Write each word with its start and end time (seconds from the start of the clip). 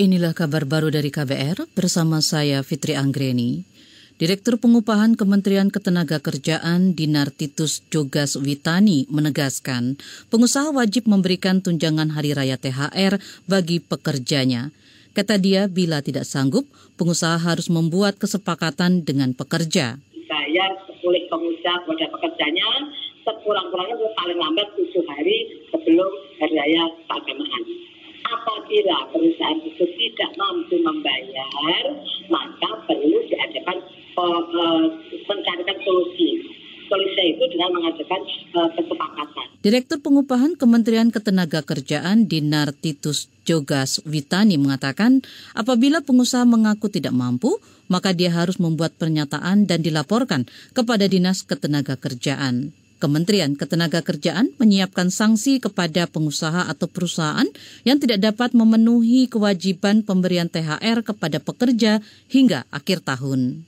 Inilah 0.00 0.32
kabar 0.32 0.64
baru 0.64 0.88
dari 0.88 1.12
KBR 1.12 1.76
bersama 1.76 2.24
saya 2.24 2.64
Fitri 2.64 2.96
Anggreni. 2.96 3.68
Direktur 4.16 4.56
Pengupahan 4.56 5.12
Kementerian 5.12 5.68
Ketenagakerjaan 5.68 6.96
Dinar 6.96 7.28
Titus 7.28 7.84
Jogas 7.92 8.32
Witani 8.40 9.04
menegaskan, 9.12 10.00
pengusaha 10.32 10.72
wajib 10.72 11.04
memberikan 11.04 11.60
tunjangan 11.60 12.16
hari 12.16 12.32
raya 12.32 12.56
THR 12.56 13.20
bagi 13.44 13.84
pekerjanya. 13.84 14.72
Kata 15.12 15.36
dia, 15.36 15.68
bila 15.68 16.00
tidak 16.00 16.24
sanggup, 16.24 16.64
pengusaha 16.96 17.36
harus 17.36 17.68
membuat 17.68 18.16
kesepakatan 18.16 19.04
dengan 19.04 19.36
pekerja. 19.36 20.00
Bayar 20.00 20.80
oleh 21.04 21.28
pengusaha 21.28 21.76
kepada 21.84 22.08
pekerjanya 22.08 22.88
sekurang-kurangnya 23.20 24.08
paling 24.16 24.38
lambat 24.40 24.64
tujuh 24.80 25.04
hari 25.04 25.60
sebelum 25.68 26.08
hari 26.40 26.56
raya 26.56 26.88
keagamaan 27.04 27.90
apabila 28.30 29.10
perusahaan 29.10 29.60
itu 29.60 29.84
tidak 29.84 30.30
mampu 30.38 30.78
membayar, 30.78 31.84
maka 32.30 32.70
perlu 32.86 33.18
diadakan 33.26 33.78
uh, 34.16 34.86
mencarikan 35.26 35.78
solusi. 35.82 36.46
Solusi 36.90 37.22
itu 37.38 37.44
dengan 37.54 37.70
mengajukan 37.78 38.20
uh, 38.58 38.70
kesepakatan. 38.74 39.46
Direktur 39.62 40.02
Pengupahan 40.02 40.58
Kementerian 40.58 41.14
Ketenagakerjaan 41.14 42.26
Dinar 42.26 42.74
Titus 42.74 43.30
Jogas 43.46 44.02
Witani 44.02 44.58
mengatakan, 44.58 45.22
apabila 45.54 46.02
pengusaha 46.02 46.42
mengaku 46.42 46.90
tidak 46.90 47.14
mampu, 47.14 47.62
maka 47.86 48.14
dia 48.14 48.30
harus 48.34 48.58
membuat 48.58 48.94
pernyataan 48.98 49.70
dan 49.70 49.82
dilaporkan 49.82 50.46
kepada 50.74 51.06
Dinas 51.06 51.42
Ketenagakerjaan. 51.46 52.74
Kementerian 53.00 53.56
Ketenagakerjaan 53.56 54.52
menyiapkan 54.60 55.08
sanksi 55.08 55.56
kepada 55.56 56.04
pengusaha 56.04 56.68
atau 56.68 56.84
perusahaan 56.84 57.48
yang 57.88 57.96
tidak 57.96 58.20
dapat 58.20 58.52
memenuhi 58.52 59.24
kewajiban 59.32 60.04
pemberian 60.04 60.52
THR 60.52 61.00
kepada 61.00 61.40
pekerja 61.40 62.04
hingga 62.28 62.68
akhir 62.68 63.00
tahun. 63.08 63.64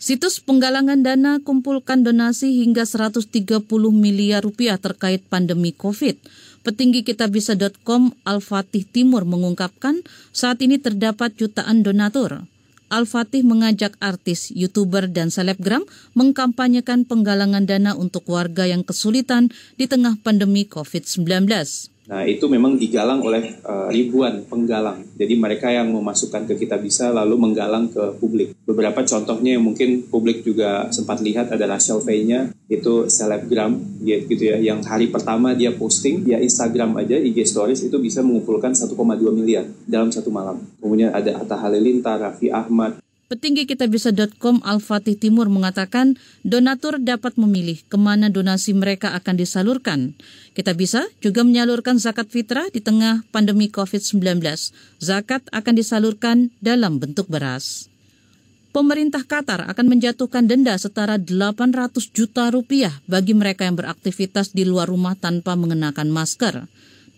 Situs 0.00 0.40
penggalangan 0.40 1.04
dana 1.04 1.40
kumpulkan 1.44 2.00
donasi 2.00 2.64
hingga 2.64 2.88
130 2.88 3.64
miliar 3.92 4.40
rupiah 4.40 4.80
terkait 4.80 5.20
pandemi 5.28 5.76
COVID. 5.76 6.16
Petinggi 6.60 7.04
kitabisa.com 7.04 8.12
Al-Fatih 8.24 8.84
Timur 8.84 9.24
mengungkapkan 9.28 10.00
saat 10.32 10.60
ini 10.60 10.76
terdapat 10.80 11.36
jutaan 11.36 11.80
donatur. 11.80 12.44
Al-Fatih 12.90 13.46
mengajak 13.46 13.94
artis, 14.02 14.50
youtuber, 14.50 15.06
dan 15.06 15.30
selebgram 15.30 15.86
mengkampanyekan 16.18 17.06
penggalangan 17.06 17.64
dana 17.64 17.94
untuk 17.94 18.26
warga 18.26 18.66
yang 18.66 18.82
kesulitan 18.82 19.54
di 19.78 19.86
tengah 19.86 20.18
pandemi 20.20 20.66
COVID-19. 20.66 21.46
Nah, 22.10 22.26
itu 22.26 22.50
memang 22.50 22.74
digalang 22.74 23.22
oleh 23.22 23.62
uh, 23.62 23.86
ribuan 23.86 24.42
penggalang. 24.50 24.98
Jadi 25.14 25.38
mereka 25.38 25.70
yang 25.70 25.94
memasukkan 25.94 26.42
ke 26.50 26.58
kita 26.58 26.74
bisa 26.82 27.14
lalu 27.14 27.38
menggalang 27.38 27.86
ke 27.86 28.18
publik. 28.18 28.50
Beberapa 28.66 29.06
contohnya 29.06 29.54
yang 29.54 29.62
mungkin 29.62 30.10
publik 30.10 30.42
juga 30.42 30.90
sempat 30.90 31.22
lihat 31.22 31.54
adalah 31.54 31.78
surveinya 31.78 32.50
itu 32.66 33.06
selebgram 33.06 33.78
gitu 34.02 34.42
ya 34.42 34.58
yang 34.58 34.82
hari 34.86 35.10
pertama 35.10 35.54
dia 35.54 35.74
posting 35.74 36.22
dia 36.22 36.38
Instagram 36.38 36.98
aja 37.02 37.18
IG 37.18 37.42
stories 37.46 37.82
itu 37.82 37.98
bisa 37.98 38.22
mengumpulkan 38.22 38.74
1,2 38.74 38.94
miliar 39.30 39.70
dalam 39.86 40.10
satu 40.10 40.34
malam. 40.34 40.58
Kemudian 40.82 41.14
ada 41.14 41.38
Atta 41.38 41.54
Halilintar, 41.62 42.18
Raffi 42.18 42.50
Ahmad, 42.50 42.98
Petinggi 43.30 43.62
kitabisa.com 43.62 44.58
Al-Fatih 44.66 45.14
Timur 45.14 45.46
mengatakan 45.46 46.18
donatur 46.42 46.98
dapat 46.98 47.38
memilih 47.38 47.78
ke 47.86 47.94
mana 47.94 48.26
donasi 48.26 48.74
mereka 48.74 49.14
akan 49.14 49.38
disalurkan. 49.38 50.18
Kita 50.50 50.74
bisa 50.74 51.06
juga 51.22 51.46
menyalurkan 51.46 52.02
zakat 52.02 52.26
fitrah 52.26 52.66
di 52.74 52.82
tengah 52.82 53.22
pandemi 53.30 53.70
COVID-19. 53.70 54.42
Zakat 54.98 55.46
akan 55.54 55.74
disalurkan 55.78 56.50
dalam 56.58 56.98
bentuk 56.98 57.30
beras. 57.30 57.86
Pemerintah 58.74 59.22
Qatar 59.22 59.62
akan 59.62 59.86
menjatuhkan 59.86 60.50
denda 60.50 60.74
setara 60.74 61.14
800 61.14 62.10
juta 62.10 62.50
rupiah 62.50 62.98
bagi 63.06 63.38
mereka 63.38 63.62
yang 63.62 63.78
beraktivitas 63.78 64.50
di 64.50 64.66
luar 64.66 64.90
rumah 64.90 65.14
tanpa 65.14 65.54
mengenakan 65.54 66.10
masker. 66.10 66.66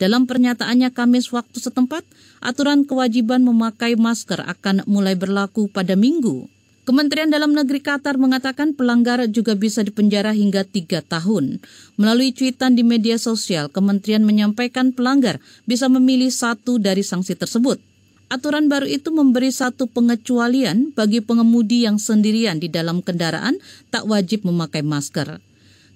Dalam 0.01 0.29
pernyataannya 0.29 0.93
Kamis 0.93 1.33
waktu 1.33 1.59
setempat, 1.59 2.05
aturan 2.41 2.85
kewajiban 2.89 3.45
memakai 3.45 3.97
masker 3.97 4.41
akan 4.45 4.85
mulai 4.89 5.17
berlaku 5.17 5.69
pada 5.69 5.97
minggu. 5.97 6.49
Kementerian 6.83 7.31
Dalam 7.31 7.55
Negeri 7.55 7.79
Qatar 7.79 8.19
mengatakan 8.19 8.75
pelanggar 8.75 9.23
juga 9.31 9.55
bisa 9.55 9.87
dipenjara 9.87 10.35
hingga 10.35 10.67
tiga 10.67 10.99
tahun. 10.99 11.63
Melalui 11.95 12.35
cuitan 12.35 12.75
di 12.75 12.83
media 12.83 13.23
sosial, 13.23 13.71
kementerian 13.71 14.27
menyampaikan 14.27 14.91
pelanggar 14.91 15.39
bisa 15.63 15.87
memilih 15.87 16.35
satu 16.35 16.83
dari 16.83 17.07
sanksi 17.07 17.39
tersebut. 17.39 17.79
Aturan 18.33 18.67
baru 18.67 18.91
itu 18.91 19.15
memberi 19.15 19.55
satu 19.55 19.87
pengecualian 19.87 20.91
bagi 20.91 21.23
pengemudi 21.23 21.87
yang 21.87 22.03
sendirian 22.03 22.59
di 22.59 22.67
dalam 22.67 22.99
kendaraan 22.99 23.63
tak 23.95 24.03
wajib 24.09 24.43
memakai 24.43 24.83
masker. 24.83 25.39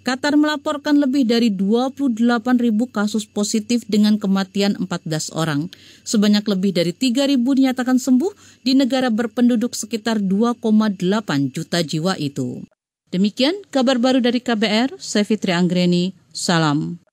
Qatar 0.07 0.39
melaporkan 0.39 1.03
lebih 1.03 1.27
dari 1.27 1.51
28 1.51 2.23
ribu 2.63 2.87
kasus 2.87 3.27
positif 3.27 3.83
dengan 3.91 4.23
kematian 4.23 4.79
14 4.79 5.35
orang. 5.35 5.67
Sebanyak 6.07 6.47
lebih 6.47 6.79
dari 6.79 6.95
3 6.95 7.27
ribu 7.27 7.59
dinyatakan 7.59 7.99
sembuh 7.99 8.63
di 8.63 8.79
negara 8.79 9.11
berpenduduk 9.11 9.75
sekitar 9.75 10.23
2,8 10.23 11.03
juta 11.51 11.83
jiwa 11.83 12.15
itu. 12.23 12.63
Demikian 13.11 13.67
kabar 13.75 13.99
baru 13.99 14.23
dari 14.23 14.39
KBR, 14.39 14.95
saya 14.95 15.27
Fitri 15.27 15.51
Anggreni, 15.51 16.15
salam. 16.31 17.06